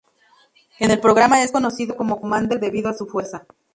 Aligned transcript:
En 0.79 0.89
el 0.89 0.99
programa 0.99 1.43
es 1.43 1.51
conocido 1.51 1.95
como 1.95 2.19
"Commander", 2.19 2.59
debido 2.59 2.89
a 2.89 2.95
su 2.95 3.05
fuerza. 3.05 3.45